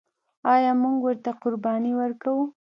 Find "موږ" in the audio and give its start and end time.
0.81-0.97